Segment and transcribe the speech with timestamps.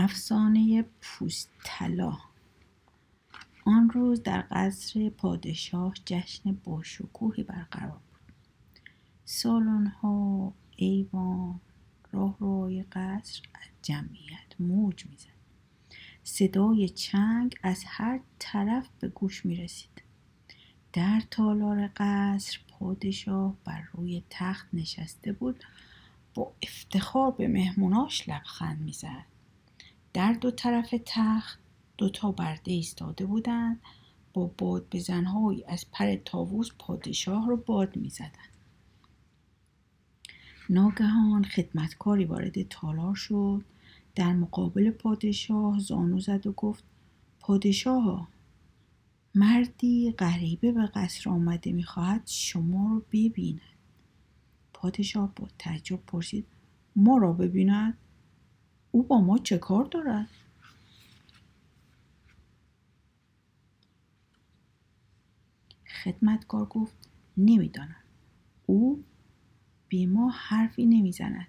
[0.00, 2.18] افسانه پوستلا.
[3.64, 8.32] آن روز در قصر پادشاه جشن باشکوهی برقرار بود.
[9.24, 11.60] سالن ها ایوان
[12.12, 15.28] راه روی قصر از جمعیت موج می‌زد.
[16.24, 20.02] صدای چنگ از هر طرف به گوش می رسید.
[20.92, 25.64] در تالار قصر پادشاه بر روی تخت نشسته بود
[26.34, 29.24] با افتخار به مهموناش لبخند می‌زد.
[30.12, 31.60] در دو طرف تخت
[31.98, 33.80] دو تا برده ایستاده بودند.
[34.32, 38.32] با باد بزنهایی از پر تاووس پادشاه رو باد می‌زدند.
[40.70, 43.64] ناگهان خدمتکاری وارد تالار شد.
[44.14, 46.84] در مقابل پادشاه زانو زد و گفت
[47.40, 48.28] پادشاه
[49.34, 53.60] مردی غریبه به قصر آمده می‌خواهد شما رو ببیند.
[54.72, 56.46] پادشاه با تعجب پرسید
[56.96, 57.98] ما را ببیند؟
[58.92, 60.28] او با ما چه کار دارد؟
[66.04, 67.96] خدمتکار گفت نمی‌دانم.
[68.66, 69.04] او
[69.88, 71.46] بی ما حرفی نمی‌زند.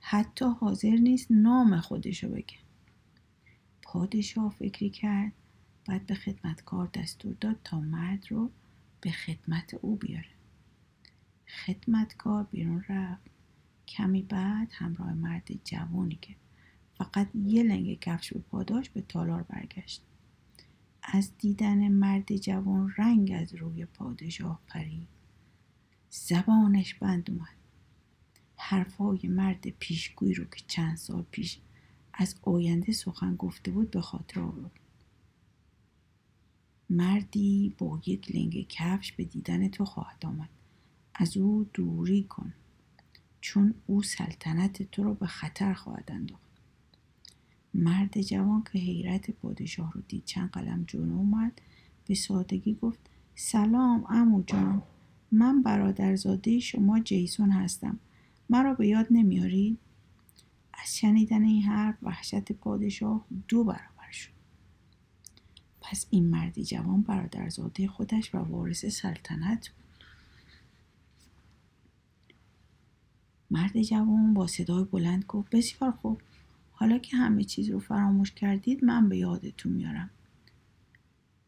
[0.00, 2.56] حتی حاضر نیست نام خودشو بگه.
[3.82, 5.32] پادشاه فکری کرد
[5.86, 8.50] بعد به خدمتکار دستور داد تا مرد رو
[9.00, 10.30] به خدمت او بیاره.
[11.66, 13.30] خدمتکار بیرون رفت.
[13.88, 16.34] کمی بعد همراه مرد جوانی که
[16.98, 20.02] فقط یه لنگ کفش به پاداش به تالار برگشت.
[21.02, 25.08] از دیدن مرد جوان رنگ از روی پادشاه پرید.
[26.10, 27.56] زبانش بند اومد.
[28.56, 31.58] حرفهای مرد پیشگویی رو که چند سال پیش
[32.12, 34.80] از آینده سخن گفته بود به خاطر آورد.
[36.90, 40.48] مردی با یک لنگ کفش به دیدن تو خواهد آمد.
[41.14, 42.52] از او دوری کن
[43.40, 46.47] چون او سلطنت تو را به خطر خواهد انداخت.
[47.78, 51.60] مرد جوان که حیرت پادشاه رو دید چند قلم جلو اومد
[52.06, 52.98] به سادگی گفت
[53.34, 54.82] سلام امو جان.
[55.32, 57.98] من برادرزاده شما جیسون هستم.
[58.50, 59.78] مرا به یاد نمیاری؟
[60.72, 64.30] از شنیدن این حرف وحشت پادشاه دو برابر شد.
[65.80, 69.84] پس این مردی جوان برادرزاده خودش و وارث سلطنت بود.
[73.50, 76.20] مرد جوان با صدای بلند گفت بسیار خوب.
[76.80, 80.10] حالا که همه چیز رو فراموش کردید من به یادتون میارم.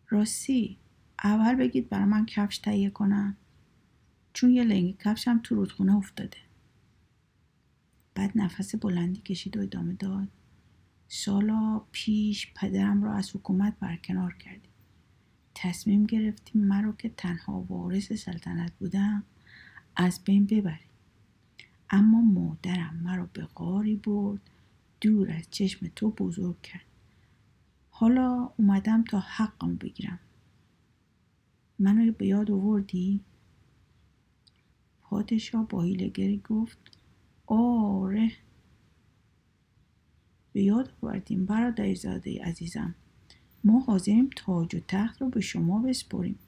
[0.08, 0.78] راستی
[1.24, 3.36] اول بگید برای من کفش تهیه کنم
[4.32, 6.36] چون یه لنگ کفشم تو رودخونه افتاده.
[8.14, 10.28] بعد نفس بلندی کشید و ادامه داد.
[11.08, 14.70] سالا پیش پدرم را از حکومت برکنار کردیم.
[15.54, 19.22] تصمیم گرفتیم مرا که تنها وارث سلطنت بودم
[19.96, 20.90] از بین ببریم.
[21.90, 24.40] اما مادرم مرا به غاری برد
[25.00, 26.84] دور از چشم تو بزرگ کرد.
[27.91, 30.19] حالا اومدم تا حقم بگیرم.
[31.78, 33.21] منو به یاد آوردی؟
[35.03, 36.78] پادشاه با هیلگری گفت
[37.47, 38.33] آره.
[40.53, 42.94] به یاد آوردیم برادر زاده عزیزم.
[43.65, 46.38] ما حاضریم تاج و تخت رو به شما بسپریم.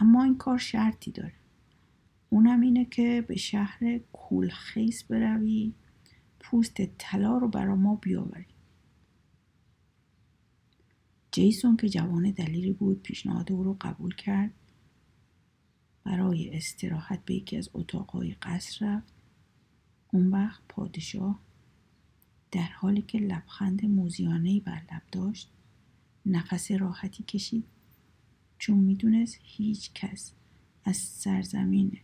[0.00, 1.32] اما این کار شرطی داره.
[2.30, 5.72] اونم اینه که به شهر کولخیس بروی.
[6.44, 8.46] پوست طلا رو برا ما بیاوری
[11.32, 14.50] جیسون که جوان دلیری بود پیشنهاد او رو قبول کرد.
[16.04, 19.12] برای استراحت به یکی از اتاقهای قصر رفت.
[20.12, 21.40] اون وقت پادشاه
[22.50, 25.50] در حالی که لبخند موزیانهای بر لب داشت
[26.26, 27.64] نفس راحتی کشید.
[28.58, 30.32] چون می‌دونست هیچ کس
[30.84, 31.98] از سرزمین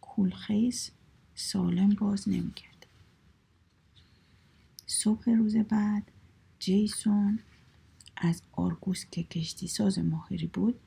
[0.00, 0.90] کولخیس
[1.34, 2.73] سالم باز نمی‌کرد.
[4.86, 6.10] صبح روز بعد
[6.58, 7.38] جیسون
[8.16, 10.80] از آرگوس که کشتی ساز ماهری بود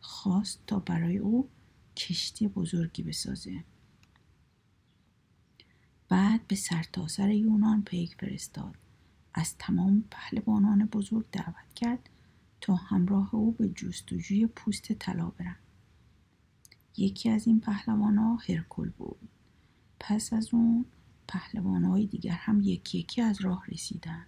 [0.00, 1.48] خواست تا برای او
[1.96, 3.64] کشتی بزرگی بسازه.
[6.08, 8.74] بعد به سرتاسر سر یونان پیک فرستاد.
[9.34, 12.08] از تمام پهلوانان بزرگ دعوت کرد
[12.60, 15.56] تا همراه او به جستجوی پوست طلا برند
[16.96, 19.28] یکی از این پهلوان ها هرکل بود.
[20.00, 20.84] پس از اون
[21.28, 24.26] پهلوان های دیگر هم یکی یکی از راه رسیدن.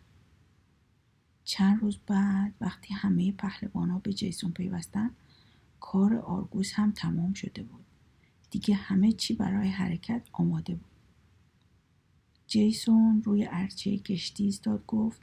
[1.45, 5.11] چند روز بعد وقتی همه پهلوان ها به جیسون پیوستن
[5.81, 7.85] کار آرگوس هم تمام شده بود.
[8.51, 10.91] دیگه همه چی برای حرکت آماده بود.
[12.47, 15.21] جیسون روی عرشه کشتی ایستاد گفت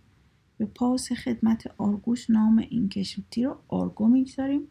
[0.57, 4.67] به پاس خدمت آرگوس نام این کشتی رو آرگو می‌گذاریم.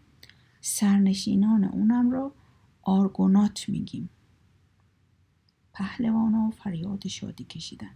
[0.61, 2.33] سرنشینان اونم رو
[2.83, 4.09] آرگونات میگیم.
[5.77, 7.91] پهلوان ها فریاد شادی کشیدن.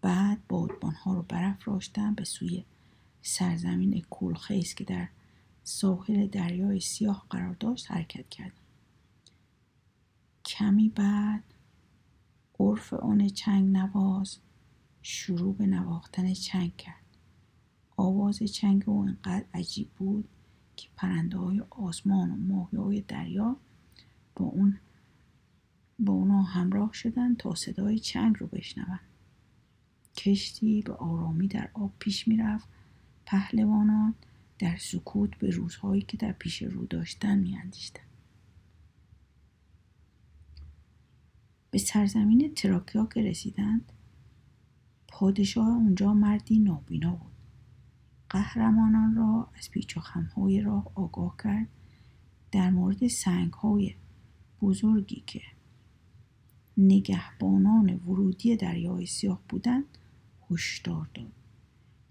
[0.00, 2.64] بعد بادبان آنها رو برافراشتن به سوی
[3.22, 5.08] سرزمین کولخیس که در
[5.64, 8.60] ساحل دریای سیاه قرار داشت حرکت کردند
[10.44, 11.44] کمی بعد
[12.60, 14.38] عرف آن چنگ نواز
[15.02, 17.16] شروع به نواختن چنگ کرد.
[17.96, 20.28] آواز چنگ او انقدر عجیب بود
[20.76, 23.56] که پرنده های آسمان و ماهی های دریا
[24.36, 24.78] با اون
[26.04, 28.98] با اونا همراه شدن تا صدای چنگ رو بشنون.
[30.16, 32.68] کشتی به آرامی در آب پیش می‌رفت.
[33.26, 34.14] پهلوانان
[34.58, 38.06] در سکوت به روزهایی که در پیش رو داشتن میاندیشتند
[41.70, 43.92] به سرزمین تراکیا که رسیدند
[45.08, 47.32] پادشاه اونجا مردی نابینا بود.
[48.30, 51.68] قهرمانان را از پیچ و خمهای راه آگاه کرد
[52.52, 53.94] در مورد سنگهای
[54.62, 55.42] بزرگی که
[56.76, 59.84] نگهبانان ورودی دریای سیاه بودند
[60.50, 61.32] هشدار داد.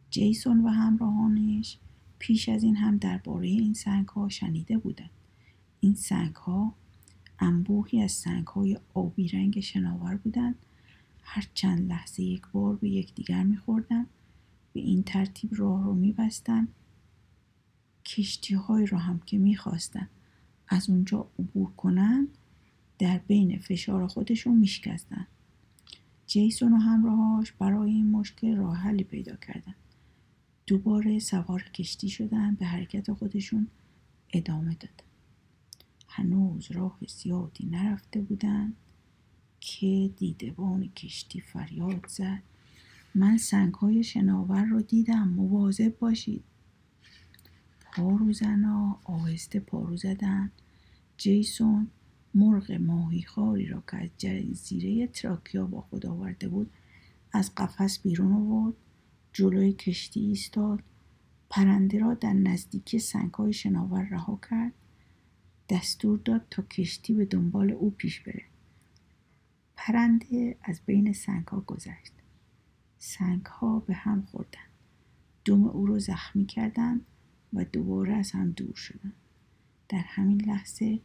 [0.09, 1.77] جیسون و همراهانش
[2.19, 5.09] پیش از این هم درباره این سنگ ها شنیده بودند.
[5.79, 6.75] این سنگ ها
[7.39, 10.55] انبوهی از سنگ های آبی رنگ شناور بودند.
[11.23, 14.07] هر چند لحظه یک بار به یکدیگر میخوردند.
[14.73, 16.67] به این ترتیب راه رو میبستند.
[18.05, 20.09] کشتی های را هم که می‌خواستند
[20.67, 22.37] از اونجا عبور کنند
[23.01, 25.27] در بین فشار خودشون میشکستند
[26.27, 29.75] جیسون و همراهاش برای این مشکل راه حلی پیدا کردند
[30.68, 33.68] دوباره سوار کشتی شدن به حرکت خودشون
[34.33, 35.06] ادامه دادن
[36.07, 38.75] هنوز راه زیادی نرفته بودند
[39.59, 42.44] که دیدبان کشتی فریاد زد.
[43.15, 46.44] من سنگ های شناور رو دیدم مواظب باشید.
[47.81, 50.51] پارو زنا آهسته پارو زدن.
[51.18, 51.88] جیسون
[52.36, 56.72] مرغ ماهیخواری را که از جزیره تراکیا با خود آورده بود
[57.31, 58.75] از قفس بیرون آورد
[59.33, 60.80] جلوی کشتی ایستاد
[61.50, 64.74] پرنده را در نزدیکی سنگهای شناور رها کرد
[65.69, 68.44] دستور داد تا کشتی به دنبال او پیش بره.
[69.78, 72.13] پرنده از بین سنگ ها گذشت.
[72.98, 74.72] سنگ ها به هم خوردند.
[75.45, 77.06] دم او را زخمی کردند
[77.54, 79.13] و دوباره از هم دور شدند.
[79.89, 81.00] در همین لحظه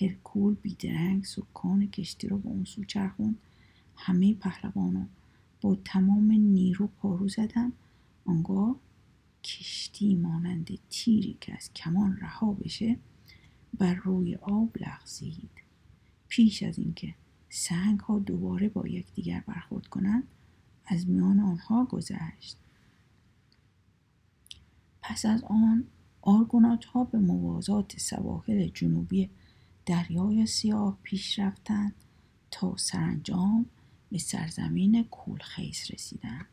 [0.00, 3.38] هرکول بیدرنگ سکان کشتی را به اون سو چرخوند.
[3.96, 5.08] همه پهلوانان
[5.60, 7.72] با تمام نیرو پارو زدن
[8.24, 8.76] آنگاه
[9.44, 12.96] کشتی مانند تیری که از کمان رها بشه
[13.78, 15.50] بر روی آب لغزید.
[16.28, 17.14] پیش از اینکه
[17.48, 20.22] سنگ ها دوباره با یکدیگر برخورد کنند
[20.86, 22.56] از میان آنها گذشت.
[25.02, 25.84] پس از آن
[26.22, 29.30] آرگونات ها به موازات سواحل جنوبی
[29.86, 31.94] دریای سیاه پیش رفتند
[32.50, 33.66] تا سرانجام
[34.10, 36.46] به سرزمین کولخیس رسیدند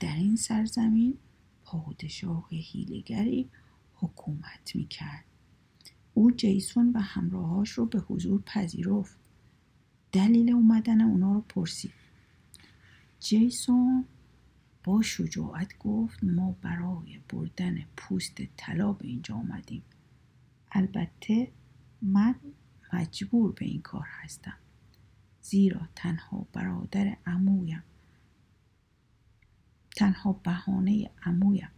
[0.00, 1.18] در این سرزمین
[1.64, 3.48] پادشاه هیلگری
[3.94, 5.24] حکومت می‌کرد.
[6.14, 9.16] او جیسون و همراهاش رو به حضور پذیرفت.
[10.12, 11.92] دلیل اومدن اونا رو پرسید.
[13.20, 14.04] جیسون
[14.84, 19.82] با شجاعت گفت ما برای بردن پوست طلا به اینجا آمدیم.
[20.72, 21.52] البته
[22.02, 22.34] من
[22.92, 24.56] مجبور به این کار هستم.
[25.40, 27.82] زیرا تنها برادر عمویم.
[29.96, 31.70] تنها بهانه عمویم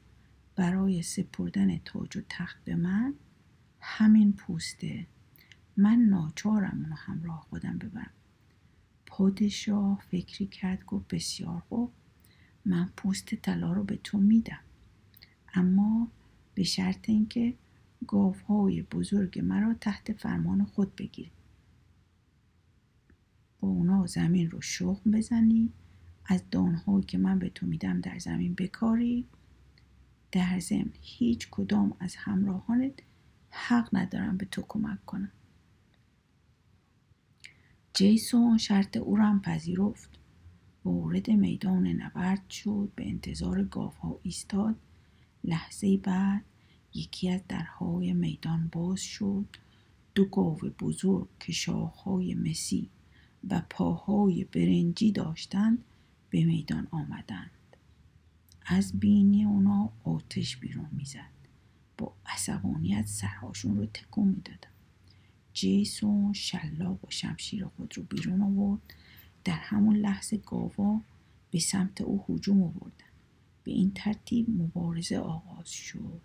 [0.56, 3.14] برای سپردن تاج و تخت به من
[3.80, 5.06] همین پوسته.
[5.76, 8.10] من ناچارم اونو همراه خودم ببرم.
[9.06, 11.92] پادشاه فکری کرد گفت بسیار خوب.
[12.64, 14.60] من پوست طلا رو به تو میدم.
[15.54, 16.08] اما
[16.54, 17.54] به شرط اینکه
[18.06, 21.30] گاوهای بزرگ مرا تحت فرمان خود بگیری
[23.60, 25.72] با اونا زمین رو شخم بزنی.
[26.26, 29.26] از دانهایی که من به تو میدم در زمین بکاری.
[30.32, 32.92] در ضمن هیچ کدام از همراهانت
[33.50, 35.32] حق ندارم به تو کمک کنم.
[37.94, 40.10] جیسون شرط او را پذیرفت.
[40.84, 44.76] وارد میدان نبرد شد به انتظار گاوها ایستاد.
[45.44, 46.44] لحظه بعد
[46.94, 49.46] یکی از درهای میدان باز شد.
[50.14, 52.88] دو گاو بزرگ که شاخهای مسی
[53.50, 55.84] و پاهای برنجی داشتند
[56.30, 57.50] به میدان آمدند.
[58.66, 61.30] از بینی اونا آتش بیرون می‌زد.
[61.98, 64.70] با عصبانیت سرهاشون رو تکون می‌دادن.
[65.52, 68.80] جیسون شلاق و شمشیر خود رو بیرون آورد.
[69.44, 71.00] در همون لحظه گاوا
[71.50, 73.10] به سمت او هجوم آوردن.
[73.64, 76.20] به این ترتیب مبارزه آغاز شد.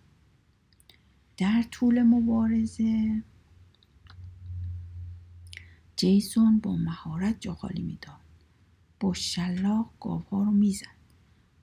[1.38, 3.24] در طول مبارزه.
[5.96, 8.20] جیسون با مهارت جا خالی می‌داد.
[9.00, 10.96] با شلاق گاوها رو می‌زد.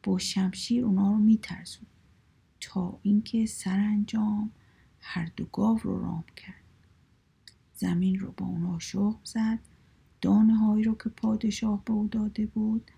[0.03, 1.87] با شمشیر اونا رو میترسون
[2.61, 4.51] تا اینکه سرانجام
[5.01, 6.55] هر دو گاو رو رام کرد.
[7.75, 9.59] زمین رو با اونا شخم زد.
[10.21, 12.91] دانه هایی رو که پادشاه به او داده بود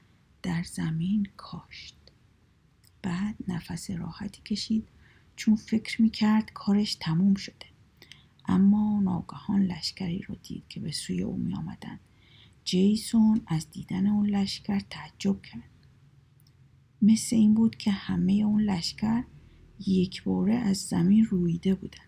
[0.42, 1.96] در زمین کاشت.
[3.02, 4.88] بعد نفس راحتی کشید
[5.36, 7.66] چون فکر می‌کرد کارش تموم شده.
[8.46, 12.00] اما ناگهان لشکری رو دید که به سوی او می آمدن.
[12.64, 15.70] جیسون از دیدن اون لشکر تعجب کرد.
[17.02, 19.24] مثل این بود که همه اون لشکر
[19.86, 22.04] یک باره از زمین رویده بودن.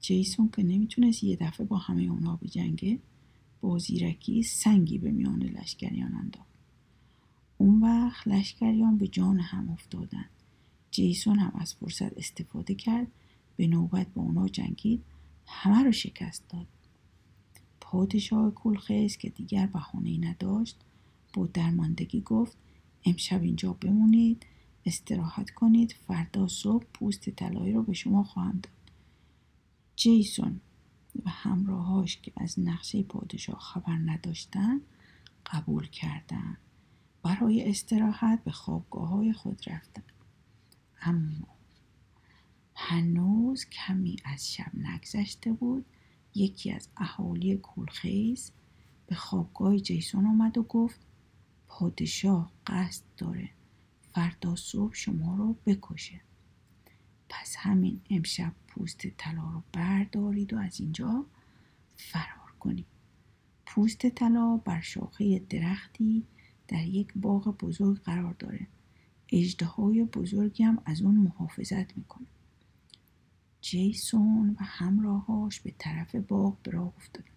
[0.00, 2.98] جیسون که نمی‌تونست یه دفعه با همه اونا بجنگه
[3.60, 6.50] با زیرکی سنگی به میان لشکریان انداخت.
[7.58, 10.24] اون وقت لشکریان به جان هم افتادن.
[10.90, 13.06] جیسون هم از فرصت استفاده کرد
[13.56, 15.04] به نوبت با اونا جنگید
[15.46, 16.66] همه رو شکست داد.
[17.80, 20.76] پادشاه کلخیز که دیگر بهانه نداشت
[21.34, 22.56] با درماندگی گفت
[23.04, 24.46] امشب اینجا بمونید
[24.86, 28.92] استراحت کنید فردا صبح پوست طلایی رو به شما خواهم داد.
[29.96, 30.60] جیسون
[31.24, 34.80] و همراهاش که از نقشه پادشاه خبر نداشتن
[35.46, 36.58] قبول کردند
[37.22, 40.02] برای استراحت به خوابگاه های خود رفتن.
[41.00, 41.48] اما
[42.74, 45.84] هنوز کمی از شب نگذشته بود.
[46.34, 48.52] یکی از اهالی کولخیز
[49.06, 51.00] به خوابگاه جیسون آمد و گفت
[51.68, 53.50] پادشاه قصد داره
[54.14, 56.20] فردا صبح شما رو بکشه.
[57.28, 61.24] پس همین امشب پوست طلا رو بردارید و از اینجا
[61.96, 62.86] فرار کنید.
[63.66, 66.24] پوست طلا بر شاخه درختی
[66.68, 68.66] در یک باغ بزرگ قرار داره.
[69.32, 72.26] اجده های بزرگی هم از اون محافظت می‌کنه.
[73.60, 77.30] جیسون و همراهاش به طرف باغ به افتادن.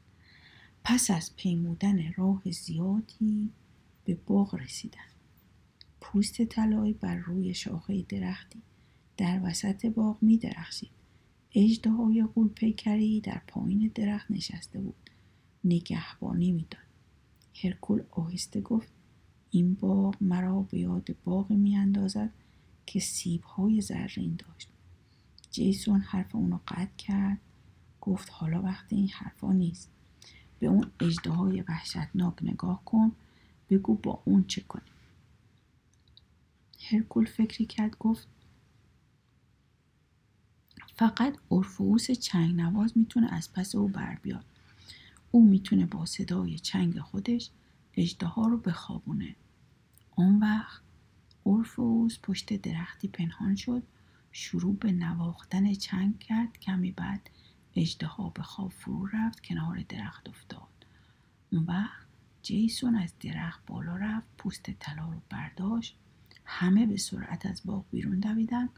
[0.84, 3.50] پس از پیمودن راه زیادی
[4.06, 5.00] به باغ رسیدن.
[6.02, 8.62] پوست طلایی بر روی شاخه درختی
[9.18, 10.92] در وسط باغ می درخشید
[11.56, 15.10] اجده های غول پیکری در پایین درخت نشسته بود.
[15.64, 16.82] نگهبانی می‌داد.
[17.64, 18.93] هرکول آهسته گفت
[19.56, 22.30] این باغ مرا به یاد باغ می اندازد
[22.86, 24.70] که سیب های زرین داشت.
[25.52, 27.38] جیسون حرف اونو قطع کرد
[28.02, 29.90] گفت حالا وقت این حرفا نیست.
[30.60, 33.12] به اون اجده های وحشتناک نگاه کن
[33.70, 34.92] بگو با اون چه کنی
[36.92, 38.28] هرکول فکری کرد گفت
[40.96, 44.46] فقط ارفوس چنگ نواز می‌تونه از پس او بر بیاد.
[45.32, 47.50] او می‌تونه با صدای چنگ خودش
[47.94, 49.36] اجده رو بخوابونه.
[50.16, 50.82] اون وقت
[51.44, 53.84] اورفوس پشت درختی پنهان شد
[54.32, 57.30] شروع به نواختن چنگ کرد کمی بعد
[57.76, 60.86] اجدها به خواب فرو رفت کنار درخت افتاد.
[61.52, 62.08] اون وقت
[62.42, 65.98] جیسون از درخت بالا رفت پوست طلا رو برداشت.
[66.46, 68.70] همه به سرعت از باغ بیرون دویدن.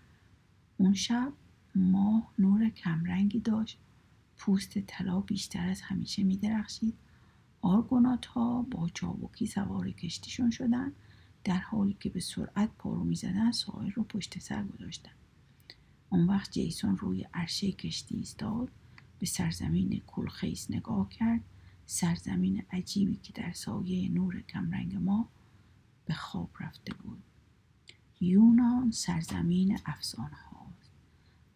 [0.78, 1.34] اون شب
[1.76, 3.78] ماه نور کمرنگی داشت.
[4.38, 6.98] پوست طلا بیشتر از همیشه می درخشید
[7.62, 10.92] آرگونات ها با چابکی سوار کشتیشون شدن.
[11.46, 15.12] در حالی که به سرعت پارو می‌زدن ساحل رو پشت سر گذاشتن.
[16.10, 18.70] اون وقت جیسون روی عرشه کشتی ایستاد
[19.20, 21.42] به سرزمین کلخیس نگاه کرد.
[21.86, 25.30] سرزمین عجیبی که در سایه نور کمرنگ ما
[26.06, 27.24] به خواب رفته بود.
[28.22, 30.92] یونان سرزمین افسانه هاست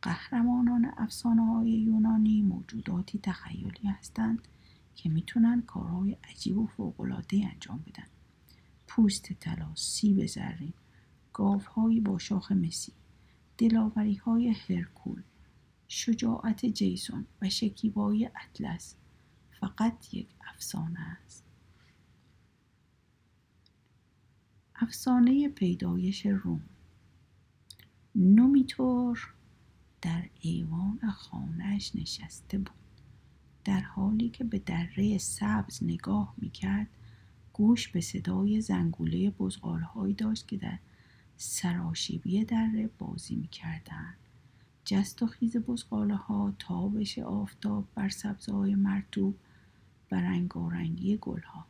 [0.02, 4.48] قهرمانان افسانه های یونانی موجوداتی تخیلی هستند
[4.96, 8.08] که می‌تونن کارهای عجیب و فوقالعاده انجام بدن.
[8.90, 10.74] پوست طلا سیب زرین
[11.34, 12.94] گاوهایی با شاخ مسی
[13.58, 15.22] دلاوری های هرکول
[15.88, 18.96] شجاعت جیسون و شکیبایی اطلس
[19.52, 21.44] فقط یک افسانه است.
[24.76, 26.62] افسانه پیدایش روم
[28.16, 29.34] نومیتور
[30.02, 32.74] در ایوان خانهش نشسته بود
[33.64, 36.88] در حالی که به دره سبز نگاه می‌کرد
[37.60, 40.80] گوش به صدای زنگوله بزغالهایی داشت که در
[41.38, 44.16] سراشیبی دره بازی می‌کردند.
[44.86, 49.36] جست و خیز بزغاله ها تابش آفتاب بر سبزهای مرتوب
[50.12, 51.66] و رنگارنگی گلها.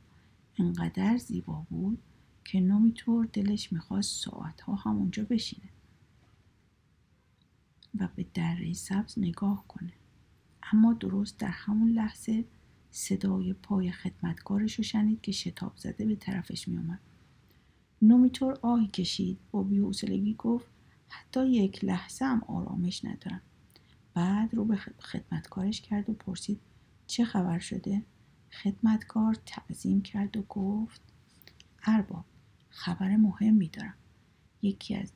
[0.57, 1.99] انقدر زیبا بود
[2.45, 5.69] که نمیطور دلش می‌خواست ساعتها همونجا بشینه
[7.99, 9.93] و به دره سبز نگاه کنه.
[10.73, 12.45] اما درست در همون لحظه
[12.91, 16.99] صدای پای خدمتکارش رو شنید که شتاب زده به طرفش میومد
[18.01, 19.37] نومیتور آهی کشید.
[19.51, 20.67] با بیحوصلگی گفت
[21.07, 23.41] حتی یک لحظه هم آرامش ندارم.
[24.13, 26.59] بعد رو به خدمتکارش کرد و پرسید
[27.07, 28.01] چه خبر شده؟
[28.63, 31.01] خدمتکار تعظیم کرد و گفت
[31.83, 32.25] ارباب
[32.69, 33.93] خبر مهمی دارم.
[34.61, 35.11] یکی از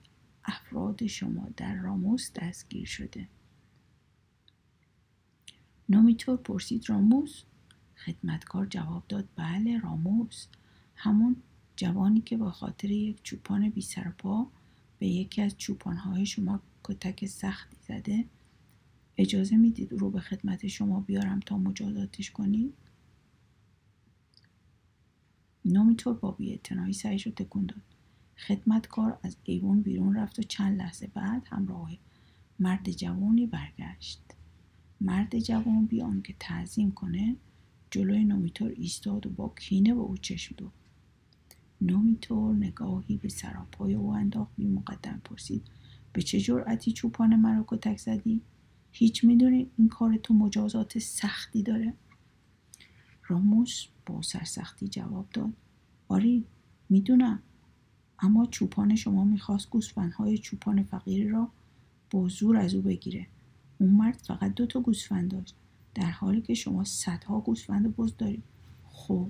[0.45, 3.27] افراد شما در راموس دستگیر شده.
[5.89, 7.43] نومیتور پرسید راموس؟
[8.05, 10.47] خدمتکار جواب داد بله راموس.
[10.95, 11.35] همون
[11.75, 13.85] جوانی که با خاطر یک چوپان بی
[14.17, 14.47] پا
[14.99, 18.25] به یکی از چوپانهای شما کتک سختی زده
[19.17, 22.73] اجازه می‌دید رو به خدمت شما بیارم تا مجازاتش کنید
[25.65, 27.81] نومیتور با بیاعتنایی سرش رو تکون داد.
[28.37, 31.91] خدمتکار از ایوان بیرون رفت و چند لحظه بعد همراه
[32.59, 34.21] مرد جوانی برگشت.
[35.01, 37.35] مرد جوان بیان که تعظیم کنه
[37.93, 40.73] جلوی نومیتور ایستاد و با کینه به او چشم دوخت.
[41.81, 45.67] نومیتور نگاهی به سراپای او انداخت بی مقدم پرسید
[46.13, 48.41] به چه جرأتی چوپان مرا کتک زدی؟
[48.91, 51.93] هیچ می‌دونی این کار تو مجازات سختی داره؟
[53.27, 55.53] راموس با سرسختی جواب داد
[56.07, 56.45] آری
[56.89, 57.39] می‌دونم
[58.19, 61.49] اما چوپان شما می‌خواست گوسفندهای چوپان فقیری را
[62.11, 63.27] با زور از او بگیره.
[63.77, 65.55] اون مرد فقط دو تا گوسفند داشت.
[65.95, 68.43] در حالی که شما صدها گوسفند بز دارید.
[68.87, 69.29] خب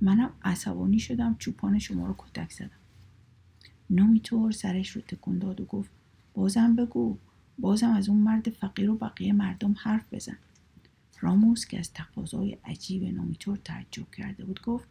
[0.00, 2.70] منم عصبانی شدم چوپان شما رو کتک زدم.
[3.90, 5.90] نومیتور سرش رو تکون داد و گفت
[6.34, 7.18] بازم بگو
[7.58, 10.36] بازم از اون مرد فقیر و بقیه مردم حرف بزن.
[11.20, 14.88] راموس که از تقاضای عجیب نومیتور تعجب کرده بود گفت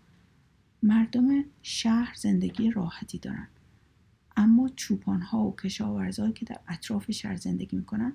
[0.84, 3.48] مردم شهر زندگی راحتی دارن.
[4.38, 8.14] اما چوپان ها و کشاورزهایی که در اطراف شهر زندگی می‌کنن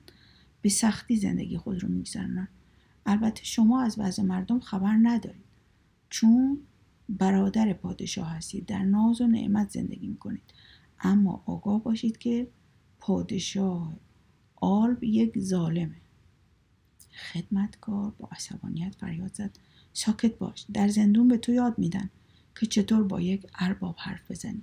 [0.62, 2.48] به سختی زندگی خود رو میگذرونن
[3.06, 5.44] البته شما از وضع مردم خبر ندارید.
[6.10, 6.58] چون
[7.08, 8.66] برادر پادشاه هستید.
[8.66, 10.42] در ناز و نعمت زندگی می‌کنید.
[11.00, 12.48] اما آگاه باشید که
[12.98, 13.92] پادشاه
[14.56, 15.96] آلب یک ظالمه.
[17.32, 19.58] خدمتکار با عصبانیت فریاد زد.
[19.92, 20.66] ساکت باش.
[20.72, 22.10] در زندون به تو یاد میدن
[22.60, 24.62] که چطور با یک ارباب حرف بزنی.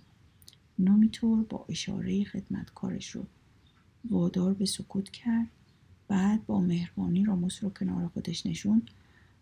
[0.79, 3.25] نومیتور با اشاره خدمتکارش رو
[4.09, 5.47] وادار به سکوت کرد.
[6.07, 8.81] بعد با مهربانی راموس رو کنار خودش نشون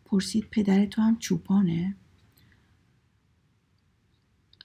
[0.05, 1.95] پرسید پدر تو هم چوپانه؟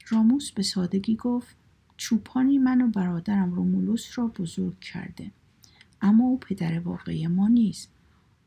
[0.08, 1.56] راموس به سادگی گفت
[1.96, 5.30] چوپانی من و برادرم رومولوس را بزرگ کرده
[6.02, 7.90] اما او پدر واقعی ما نیست.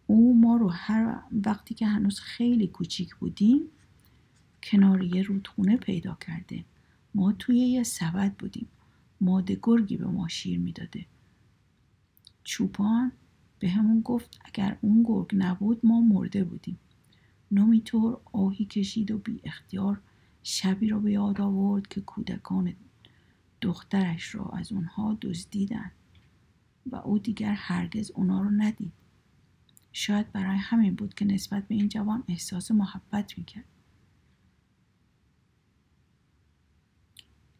[0.07, 3.61] او ما رو هر وقتی که هنوز خیلی کوچیک بودیم
[4.63, 6.65] کنار یه رودخونه پیدا کرده.
[7.15, 8.67] ما توی یه سبد بودیم.
[9.21, 11.05] ماده گرگی به ما شیر می‌داده.
[12.43, 13.11] چوپان
[13.63, 16.79] به همون گفت اگر اون گرگ نبود ما مرده بودیم.
[17.51, 20.01] نومیتور آهی کشید و بی اختیار
[20.43, 22.73] شبی را به یاد آورد که کودکان
[23.61, 25.91] دخترش را از اونها دزدیدن
[26.85, 28.93] و او دیگر هرگز اونا رو ندید.
[29.91, 33.65] شاید برای همین بود که نسبت به این جوان احساس محبت می‌کرد.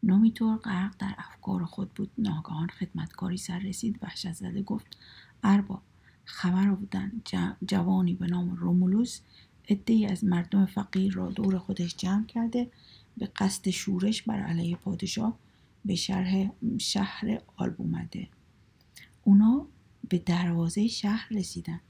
[0.02, 2.10] نومیتور غرق در افکار خود بود.
[2.18, 3.98] ناگهان خدمتکاری سر رسید.
[4.02, 4.96] وحشت زده گفت
[5.44, 5.82] ارباب
[6.24, 7.12] خبر بودن
[7.66, 9.20] جوانی به نام رومولوس
[9.68, 12.70] عدهای از مردم فقیر را دور خودش جمع کرده
[13.16, 15.38] به قصد شورش بر علیه پادشاه
[15.84, 18.28] به شهر, شهر آلب اومده.
[19.24, 19.66] اونا
[20.08, 21.80] به دروازه شهر رسیدن.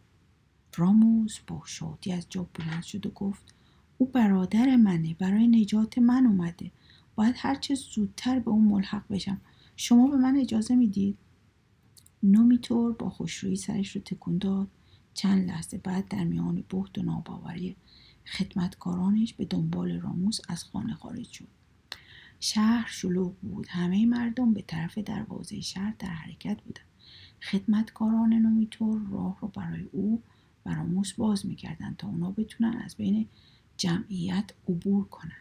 [0.76, 3.42] راموس با شادی از جا بلند شد و گفت
[3.98, 6.70] او برادر منه برای نجات من اومده.
[7.14, 9.40] باید هرچه زودتر به اون ملحق بشم.
[9.76, 11.18] شما به من اجازه می‌دید؟
[12.24, 14.68] نومیتور با خوشرویی سرش رو تکون داد.
[15.14, 17.76] چند لحظه بعد در میان بهت و ناباوری
[18.26, 21.46] خدمتکارانش به دنبال راموس از خانه خارج شد.
[22.40, 23.66] شهر شلوغ بود.
[23.68, 26.86] همه مردم به طرف دروازه شهر در حرکت بودند.
[27.42, 30.22] خدمتکاران نومیتور راه رو برای او
[30.66, 33.26] و راموس باز می‌کردند تا اونا بتونن از بین
[33.76, 35.32] جمعیت عبور کنن.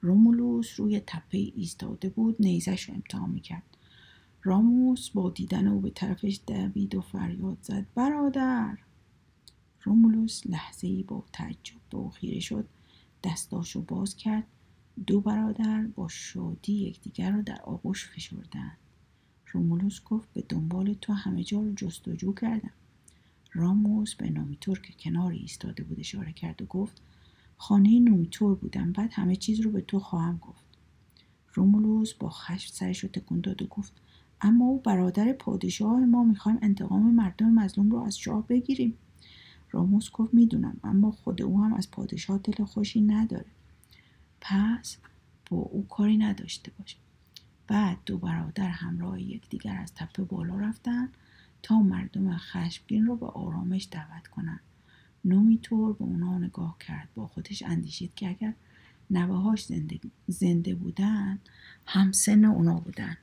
[0.00, 2.36] رومولوس روی تپه ایستاده بود.
[2.40, 3.77] نیزش رو امتحان می‌کرد.
[4.42, 7.86] راموس با دیدن او به طرفش دوید و فریاد زد.
[7.94, 8.78] برادر!
[9.82, 12.68] رومولوس لحظه ای با تعجب به او خیره شد.
[13.24, 14.46] دستاشو باز کرد.
[15.06, 18.76] دو برادر با شادی یکدیگر را در آغوش فشردند.
[19.52, 22.72] رومولوس گفت به دنبال تو همه جا رو جستجو کردم.
[23.52, 27.02] راموس به نومیتور که کنار ایستاده بود اشاره کرد و گفت
[27.56, 28.92] خانه نومیتور بودم.
[28.92, 30.64] بعد همه چیز رو به تو خواهم گفت.
[31.54, 33.92] رومولوس با خشم سرش رو تکون داد و گفت
[34.40, 38.94] اما او برادر پادشاه ما می‌خوایم انتقام مردم مظلوم رو از شاه بگیریم.
[39.70, 43.46] راموس گفت می‌دونم اما خود او هم از پادشاه دل خوشی نداره.
[44.40, 44.98] پس
[45.50, 46.96] با او کاری نداشته باش
[47.66, 51.08] بعد دو برادر همراه یکدیگر از تپه بالا رفتن
[51.62, 54.60] تا مردم خشمگین رو به آرامش دعوت کنند
[55.24, 57.08] نومیتور به اونا نگاه کرد.
[57.14, 58.54] با خودش اندیشید که اگر
[59.10, 61.38] نوهاش زنده, زنده بودن
[61.86, 63.16] همسن اونا بودن.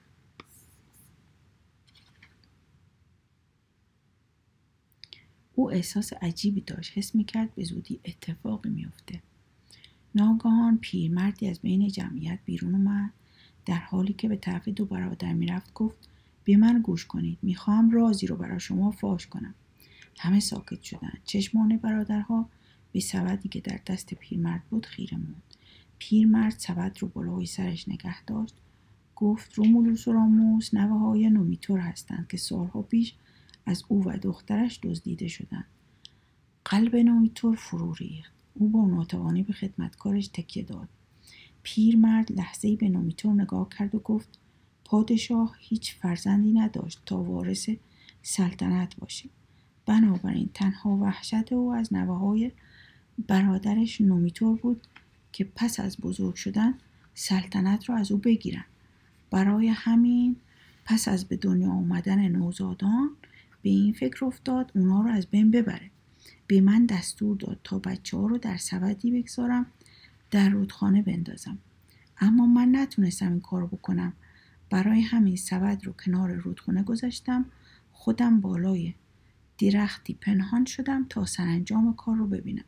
[5.55, 6.97] او احساس عجیبی داشت.
[6.97, 9.21] حس می‌کرد به زودی اتفاقی میافته.
[10.15, 13.11] ناگهان پیرمردی از بین جمعیت بیرون اومد.
[13.65, 16.09] در حالی که به طرف دو برادر می‌رفت گفت
[16.43, 17.37] به من گوش کنید.
[17.41, 19.53] می‌خواهم رازی رو برای شما فاش کنم.
[20.19, 21.21] همه ساکت شدند.
[21.25, 22.49] چشمان برادرها
[22.91, 25.43] به سبدی که در دست پیرمرد بود خیره موند.
[25.97, 28.55] پیرمرد سبد رو بالای سرش نگه داشت.
[29.15, 33.13] گفت رومولوس و راموس نوه های نومیتور هستند که سالها پیش
[33.65, 35.65] از او و دخترش دزدیده شدند.
[36.65, 38.31] قلب نومیتور فرو ریخت.
[38.53, 40.89] او با ناتوانی به خدمتکارش تکیه داد.
[41.63, 44.39] پیرمرد لحظه به نومیتور نگاه کرد و گفت
[44.85, 47.69] پادشاه هیچ فرزندی نداشت تا وارث
[48.21, 49.29] سلطنت باشه
[49.85, 52.51] بنابراین تنها وحشت او از نوه های
[53.27, 54.87] برادرش نومیتور بود
[55.31, 56.73] که پس از بزرگ شدن
[57.13, 58.65] سلطنت را از او بگیرن
[59.31, 60.35] برای همین
[60.85, 63.09] پس از به دنیا آمدن نوزادان
[63.65, 65.91] به این فکر افتاد اونا رو از بین ببره.
[66.47, 69.65] به من دستور داد تا بچه ها رو در سبدی بگذارم
[70.31, 71.57] در رودخانه بندازم.
[72.17, 74.13] اما من نتونستم این کار بکنم.
[74.69, 77.45] برای همین سبد رو کنار رودخانه گذاشتم
[77.91, 78.93] خودم بالای
[79.57, 82.65] درختی پنهان شدم تا سرانجام کار رو ببینم.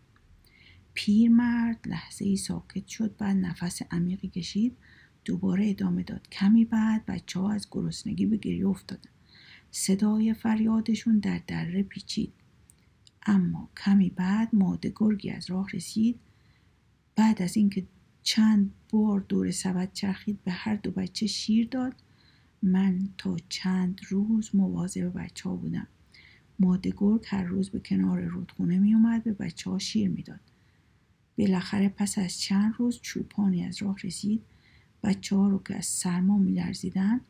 [0.93, 4.77] پیرمرد لحظه ای ساکت شد بعد نفس عمیقی کشید
[5.25, 6.29] دوباره ادامه داد.
[6.29, 9.09] کمی بعد بچه ها از گرسنگی به گریه افتادن.
[9.77, 12.33] صدای فریادشون در دره پیچید.
[13.25, 16.19] اما کمی بعد ماده گرگی از راه رسید.
[17.15, 17.85] بعد از اینکه
[18.23, 21.93] چند بار دور سبد چرخید به هر دو بچه شیر داد
[22.63, 25.87] من تا چند روز مواظب بچه ها بودم.
[26.59, 30.39] ماده گرگ هر روز به کنار رودخونه می اومد به بچه ها شیر می‌داد.
[31.37, 34.41] بالاخره پس از چند روز چوپانی از راه رسید.
[35.03, 37.21] بچه ها رو که از سرما می لرزیدن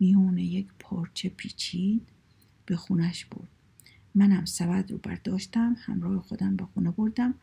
[0.00, 2.08] میون یک پارچه پیچید
[2.66, 3.48] به خونش برد.
[4.14, 7.34] منم سبد رو برداشتم همراه خودم به خونه بردم.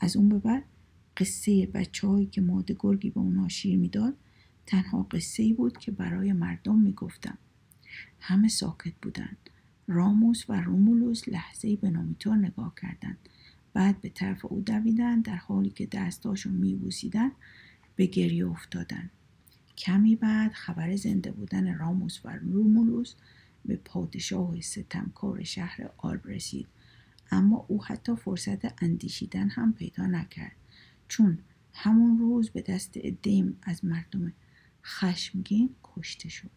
[0.00, 0.64] از اون به بعد
[1.16, 4.14] قصه بچه که ماده گرگی به اونا شیر می‌داد
[4.66, 7.38] تنها قصه ای بود که برای مردم می‌گفتم.
[8.20, 9.36] همه ساکت بودند
[9.86, 13.18] راموس و رومولوس لحظه به نامیتور نگاه کردند.
[13.72, 17.30] بعد به طرف او دویدن در حالی که دستاشو میبوسیدن
[17.96, 19.10] به گریه افتادن.
[19.82, 23.14] کمی بعد خبر زنده بودن راموس و رومولوس
[23.64, 26.68] به پادشاه ستمکار شهر آلب رسید.
[27.30, 30.56] اما او حتی فرصت اندیشیدن هم پیدا نکرد.
[31.08, 31.38] چون
[31.72, 34.32] همون روز به دست ادیم از مردم
[34.84, 36.50] خشمگین کشته شد.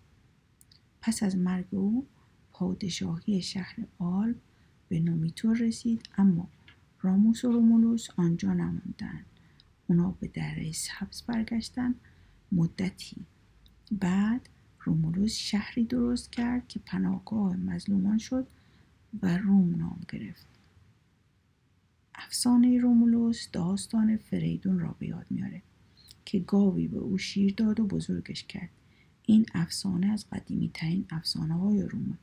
[1.01, 2.07] پس از مرگ او
[2.51, 4.35] پادشاهی شهر آلب
[4.89, 6.49] به نومیتور رسید اما
[7.01, 9.25] راموس و رومولوس آنجا نموندند.
[9.87, 11.95] اونا به دره سبز برگشتن
[12.51, 13.25] مدتی.
[13.91, 18.47] بعد رومولوس شهری درست کرد که پناهگاه مظلومان شد
[19.21, 20.47] و روم نام گرفت.
[22.15, 25.61] افسانه رومولوس داستان فریدون را به یاد میاره
[26.25, 28.69] که گاوی به او شیر داد و بزرگش کرد.
[29.25, 32.17] این افسانه از قدیمی ترین افسانه های رومه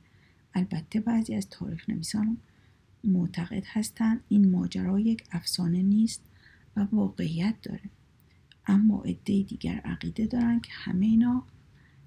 [0.53, 2.37] البته بعضی از تاریخ نویسان
[3.03, 6.21] معتقد هستند این ماجرا یک افسانه نیست
[6.75, 7.89] و واقعیت داره.
[8.67, 11.43] اما عده دیگر عقیده دارند که همه اینا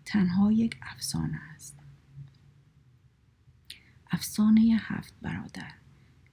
[0.05, 1.77] تنها یک افسانه است.
[4.11, 5.73] افسانه هفت برادر.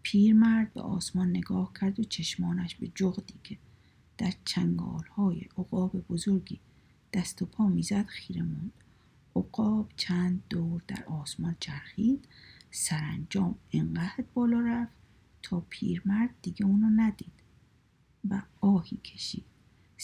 [0.02, 3.58] پیرمرد به آسمان نگاه کرد و چشمانش به جغدی که
[4.18, 6.60] در چنگال های عقاب بزرگی
[7.14, 8.72] دست و پا می‌زد خیره موند.
[9.36, 12.28] عقاب چند دور در آسمان چرخید
[12.72, 14.94] سرانجام انقدر بالا رفت
[15.44, 17.34] تا پیرمرد دیگه اونو ندید
[18.30, 19.53] و آهی کشید.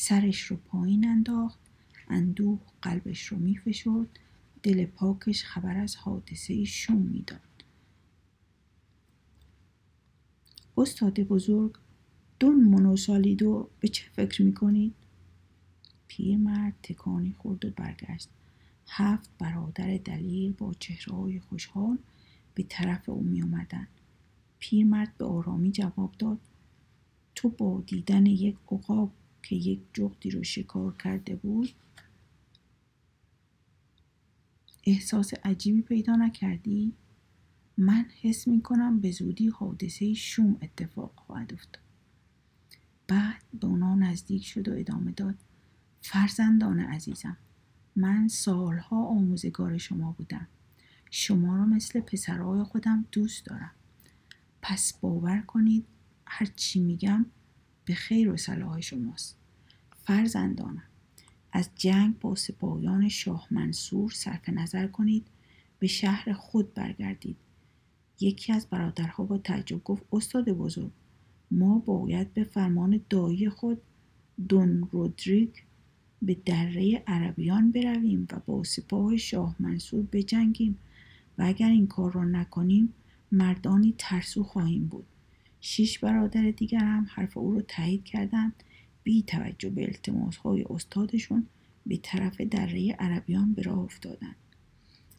[0.01, 1.59] سرش رو پایین انداخت
[2.07, 4.19] اندوه قلبش رو میفشرد
[4.63, 7.63] دل پاکش خبر از حادثه شوم می‌داد
[10.77, 11.75] استاد بزرگ
[12.39, 14.93] دون مونوسالیدو به چه فکر می‌کنید؟
[16.07, 18.29] پیرمرد تکانی خورد و برگشت
[18.87, 21.97] هفت برادر دلیر با چهره خوشحال
[22.55, 23.87] به طرف او می اومدن.
[24.59, 26.39] پیرمرد به آرامی جواب داد
[27.35, 29.11] تو با دیدن یک عقاب
[29.43, 31.69] که یک جغدی رو شکار کرده بود
[34.83, 36.93] احساس عجیبی پیدا نکردی؟
[37.77, 41.83] من حس می کنم به زودی حادثه شوم اتفاق خواهد افتاد.
[43.07, 45.35] بعد به اونا نزدیک شد و ادامه داد
[46.01, 47.37] فرزندان عزیزم
[47.95, 50.47] من سالها آموزگار شما بودم
[51.11, 53.71] شما را مثل پسرهای خودم دوست دارم
[54.61, 55.85] پس باور کنید
[56.25, 57.25] هر چی میگم
[57.89, 59.37] به خیر و صلاح شماست.
[60.03, 60.83] فرزندانم
[61.51, 65.27] از جنگ با سپاهیان شاه منصور صرف نظر کنید
[65.79, 67.37] به شهر خود برگردید.
[68.19, 70.91] یکی از برادرها با تعجب گفت استاد بزرگ
[71.51, 73.81] ما باید به فرمان دایی خود
[74.49, 75.49] دون رودریگ
[76.21, 80.77] به دره عربیان برویم و با سپاه شاه منصور بجنگیم
[81.37, 82.93] و اگر این کار را نکنیم
[83.31, 85.05] مردانی ترسو خواهیم بود.
[85.61, 88.63] شش برادر دیگر هم حرف او را تایید کردند.
[89.03, 91.47] بی توجه به التماس های استادشون
[91.85, 94.35] به طرف دره عربیان به راه افتادند.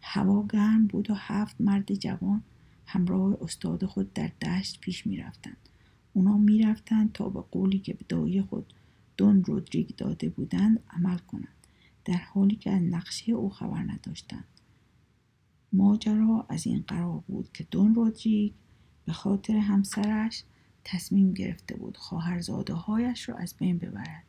[0.02, 2.42] هوا گرم بود و هفت مرد جوان
[2.86, 5.56] همراه استاد خود در دشت پیش می رفتند.
[6.12, 8.74] اونا می رفتند تا به قولی که به دایی خود
[9.16, 11.66] دون رودریگ داده بودند عمل کنند
[12.04, 14.44] در حالی که از نقشه او خبر نداشتند.
[15.72, 18.52] ماجرا از این قرار بود که دون رودریگ
[19.10, 20.44] به خاطر همسرش
[20.84, 24.24] تصمیم گرفته بود خواهرزاده هایش را از بین ببرد.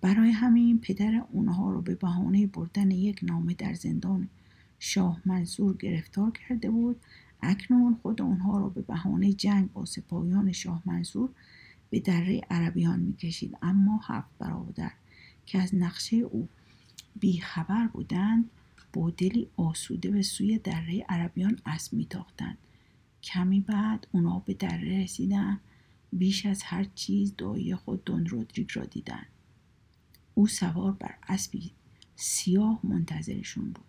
[0.00, 4.28] برای همین پدر اونها را به بهانه بردن یک نامه در زندان
[4.78, 7.00] شاه منصور گرفتار کرده بود.
[7.42, 11.30] اکنون خود اونها را به بهانه جنگ با سپاهیان شاه منصور
[11.90, 13.56] به دره عربیان می‌کشید.
[13.62, 14.92] اما هفت برادر
[15.46, 16.48] که از نقشه او
[17.20, 18.50] بیخبر بودند
[18.92, 22.58] با دلی آسوده به سوی دره عربیان اسب میتاختند.
[23.22, 25.60] کمی بعد اونا به دره رسیدن.
[26.12, 29.26] بیش از هر چیز دایی خود دون رودریگ را دیدن.
[30.34, 31.70] او سوار بر اسبی
[32.16, 33.84] سیاه منتظرشون بود.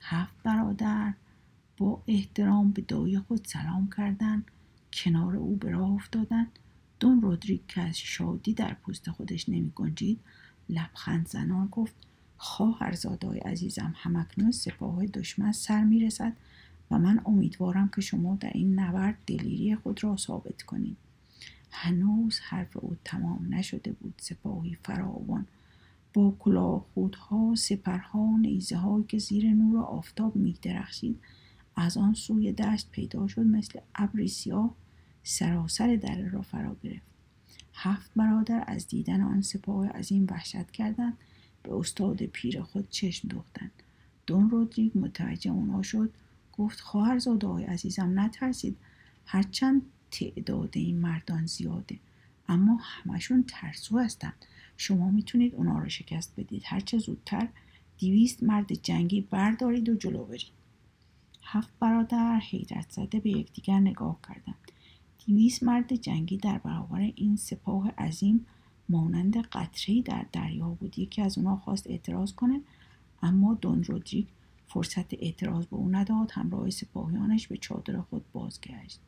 [0.00, 1.14] هفت برادر
[1.76, 4.44] با احترام به دایی خود سلام کردند
[4.92, 6.58] کنار او به راه افتادند
[7.00, 10.20] دون رودریگ که از شادی در پوست خودش نمی گنجید
[10.68, 11.94] لبخند زنان گفت
[12.36, 16.36] خواهرزادای عزیزم همکنون سپاه دشمن سر می رسد.
[16.90, 20.96] و من امیدوارم که شما در این نبرد دلیری خود را ثابت کنید.
[21.70, 25.46] هنوز حرف او تمام نشده بود سپاهی فراوان.
[26.14, 31.20] با کلاهخودها سپرها نیزه هایی که زیر نور آفتاب می درخشید
[31.76, 34.74] از آن سوی دشت پیدا شد مثل ابری سیاه
[35.22, 37.10] سراسر دره را فرا گرفت.
[37.74, 41.18] هفت برادر از دیدن آن سپاه این وحشت کردند
[41.62, 43.70] به استاد پیر خود چشم دوختند.
[44.26, 46.10] دون رودریگ متوجه اونا شد
[46.60, 48.76] گفت خواهرزاده های عزیزم نترسید.
[49.26, 51.98] هرچند تعداد این مردان زیاده
[52.48, 54.44] اما همشون ترسو هستند.
[54.76, 56.62] شما می‌تونید اونا رو شکست بدید.
[56.64, 57.48] هرچه زودتر
[57.98, 60.52] دیویست مرد جنگی بردارید و جلو برید.
[61.42, 64.72] هفت برادر حیرت زده به یکدیگر نگاه کردند.
[65.26, 68.46] دیویست مرد جنگی در برابر این سپاه عظیم
[68.88, 70.98] مانند قطرهای در دریا بود.
[70.98, 72.60] یکی از اونا خواست اعتراض کنه
[73.22, 74.26] اما دون رودریگ
[74.72, 76.30] فرصت اعتراض به او نداد.
[76.34, 79.00] همراه سپاهیانش به چادر خود بازگشت.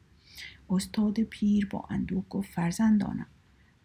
[0.71, 3.27] استاد پیر با اندوه گفت فرزندانم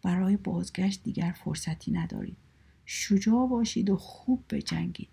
[0.03, 2.37] برای بازگشت دیگر فرصتی ندارید.
[2.85, 5.09] شجاع باشید و خوب بجنگید.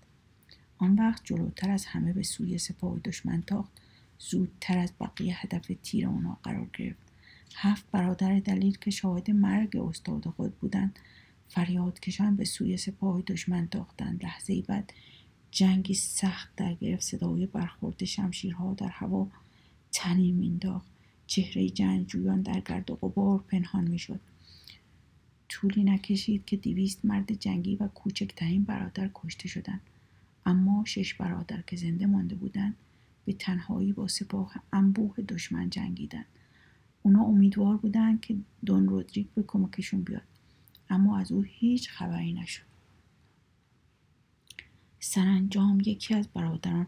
[0.79, 3.73] آن وقت جلوتر از همه به سوی سپاه دشمن تاخت.
[4.19, 7.13] زودتر از بقیه هدف تیر آنها قرار گرفت.
[7.55, 10.99] هفت برادر دلیل که شاهد مرگ استاد خود بودند
[11.49, 14.25] فریاد کشان به سوی سپاه دشمن تاختند.
[14.25, 14.93] لحظه بعد
[15.55, 17.03] جنگی سخت در گرفت.
[17.03, 19.29] صدای برخورد شمشیرها در هوا
[19.93, 20.87] تنین مینداخت
[21.27, 24.21] چهره جنگجویان در گرد و غبار پنهان می‌شد.
[25.49, 29.81] طولی نکشید که دویست مرد جنگی و کوچکترین برادر کشته شدند.
[30.47, 32.77] اما شش برادر که زنده مانده بودند
[33.25, 36.27] به تنهایی با سپاه انبوه دشمن جنگیدند.
[37.03, 38.37] اونا امیدوار بودند که
[38.67, 40.23] دون رودریگ به کمکشون بیاد.
[40.91, 42.74] اما از او هیچ خبری نشد.
[45.07, 46.87] سرانجام یکی از برادران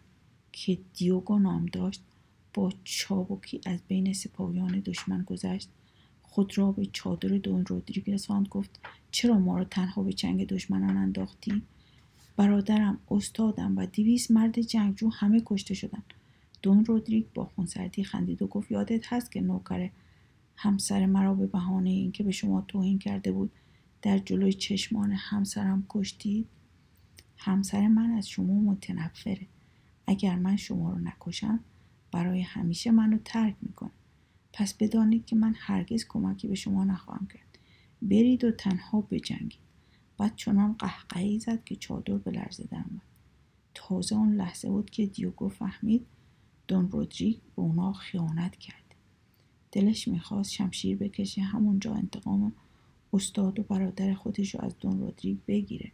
[0.52, 2.02] که دیوگو نام داشت
[2.55, 5.68] با چابکی از بین سپاهیان دشمن گذشت.
[6.22, 10.96] خود را به چادر دون رودریگ رساند گفت چرا ما را تنها به چنگ دشمنان
[10.96, 11.62] انداختی؟
[12.37, 16.14] برادرم استادم و دیویس مرد جنگجو همه کشته شدند
[16.62, 19.90] دون رودریگ با خونسردی خندید و گفت یادت هست که نوکر
[20.57, 23.50] همسر مرا به بهانه اینکه به شما توهین کرده بود
[24.02, 26.46] در جلوی چشمان همسرم کشتید؟
[27.37, 29.46] همسر من از شما متنفره.
[30.07, 31.61] اگر من شما رو نکشم
[32.12, 33.90] برای همیشه منو ترک می‌کنه.
[34.53, 37.59] پس بدانید که من هرگز کمکی به شما نخواهم کرد.
[38.03, 39.66] برید و تنها بجنگید.
[40.18, 43.03] بعد چنان قهقهی زد که چادر به لرزه درآمد.
[43.75, 46.07] تازه اون لحظه بود که دیوگو فهمید
[46.68, 48.94] دون رودریگ به اونا خیانت کرد.
[49.72, 52.53] دلش می‌خواست شمشیر بکشه همونجا انتقام
[53.12, 55.92] استاد و برادر خودش رو از دون رودریگ بگیره.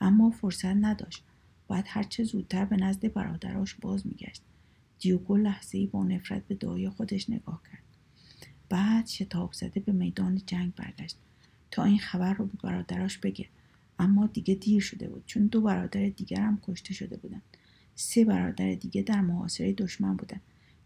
[0.00, 1.24] اما فرصت نداشت.
[1.68, 4.42] باید هرچه زودتر به نزد برادراش باز میگشت.
[4.98, 7.82] دیوگو لحظه ای با نفرت به دایی خودش نگاه کرد.
[8.68, 11.16] بعد شتاب زده به میدان جنگ برگشت.
[11.70, 13.48] تا این خبر رو به برادراش بگه.
[13.98, 15.22] اما دیگه دیر شده بود.
[15.26, 17.42] چون دو برادر دیگر هم کشته شده بودند
[17.96, 20.40] سه برادر دیگه در محاصره دشمن بودند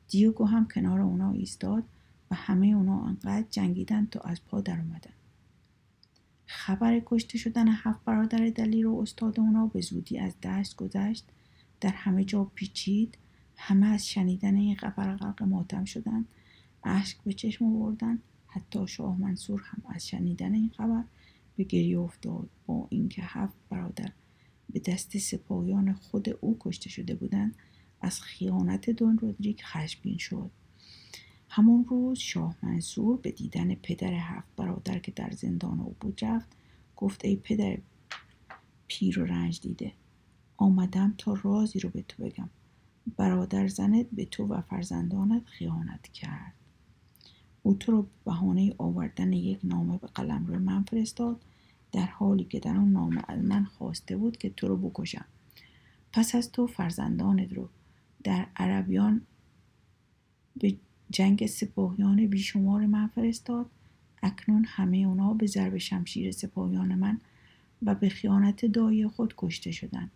[0.08, 1.84] دیوگو هم کنار اونا ایستاد
[2.30, 5.10] و همه اونا انقدر جنگیدن تا از پا در اومدن.
[6.52, 11.24] خبر کشته شدن هفت برادر دلیر و استاد اونا به زودی از دست گذشت.
[11.80, 13.18] در همه جا پیچید.
[13.56, 16.24] همه از شنیدن این خبر غرق ماتم شدن.
[16.84, 18.18] اشک به چشم آوردن.
[18.46, 21.04] حتی شاه منصور هم از شنیدن این خبر
[21.56, 24.12] به گریه افتاد با اینکه هفت برادر
[24.70, 27.56] به دست سپاهیان خود او کشته شده بودند.
[28.00, 30.50] از خیانت دون رودریک خشمگین شد.
[31.50, 36.48] همون روز شاه منصور به دیدن پدر هفت برادر که در زندان او بود رفت
[36.96, 37.78] گفت ای پدر
[38.88, 39.92] پیر و رنج دیده
[40.56, 42.50] آمدم تا رازی رو به تو بگم.
[43.16, 46.54] برادر زنت به تو و فرزندانت خیانت کرد.
[47.62, 51.44] او تو رو بهانه آوردن یک نامه به قلم روی من فرستاد
[51.92, 55.24] در حالی که در آن نامه از من خواسته بود که تو رو بکشم.
[56.12, 57.68] پس از تو فرزندانت رو
[58.24, 59.26] در عربیان
[60.56, 60.76] به
[61.10, 63.66] جنگ سپاهیان بیشمار من فرستاد.
[64.22, 67.20] اکنون همه اونا به ضرب شمشیر سپاهیان من
[67.82, 70.10] و به خیانت دایی خود کشته شدند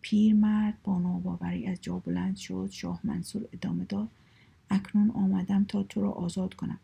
[0.00, 4.08] پیرمرد با ناباوری از جا بلند شد شاه منصور ادامه داد.
[4.70, 6.78] اکنون آمدم تا تو را آزاد کنم.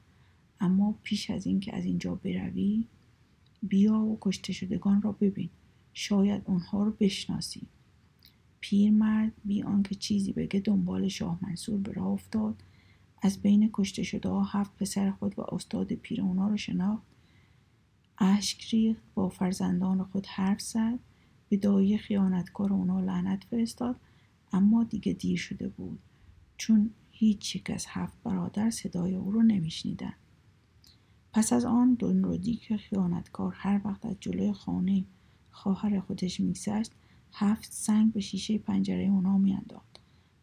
[0.60, 2.84] اما پیش از اینکه از اینجا بروی
[3.62, 5.48] بیا و کشته شدگان را ببین.
[5.94, 7.62] شاید آنها رو بشناسی.
[8.60, 12.62] پیرمرد بی آنکه چیزی بگه دنبال شاه منصور به راه افتاد.
[13.22, 17.06] از بین کشته شده ها هفت پسر خود و استاد پیر اونا رو شناخت.
[18.18, 20.98] اشک ریخت با فرزندان خود حرف زد.
[21.48, 23.96] به دایی خیانتکار اونا لعنت فرستاد
[24.52, 25.98] اما دیگه دیر شده بود.
[26.56, 30.14] چون هیچ یک از هفت برادر صدای او رو نمیشنیدن.
[31.32, 35.04] پس از آن دونرودی که خیانتکار هر وقت از جلوی خانه
[35.50, 36.92] خواهر خودش میگذشت
[37.32, 39.89] هفت سنگ به شیشه پنجره اونا میانداخت.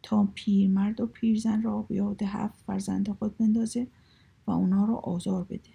[0.08, 3.88] تا پیرمرد و پیرزن را به یاد هفت فرزند خود بندازه
[4.48, 5.70] و اونا را آزار بده.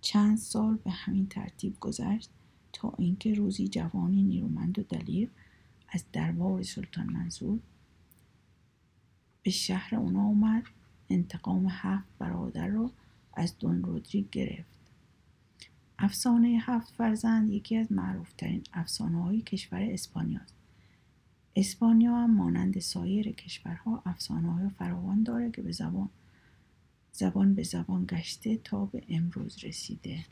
[0.00, 2.30] چند سال به همین ترتیب گذشت
[2.72, 5.30] تا اینکه روزی جوانی نیرومند و دلیر
[5.88, 7.58] از دربار سلطان منصور
[9.42, 10.64] به شهر اونا اومد
[11.10, 12.90] انتقام هفت برادر را
[13.34, 14.80] از دون رودریگ گرفت.
[15.98, 20.63] افسانه هفت فرزند یکی از معروفترین افسانه های کشور اسپانیا است
[21.56, 26.08] اسپانیا هم مانند سایر کشورها افسانه های فراوان داره که به زبان
[27.12, 30.24] زبان به زبان گشته تا به امروز رسیده.